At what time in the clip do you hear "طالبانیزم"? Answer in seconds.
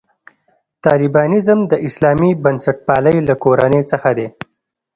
0.85-1.59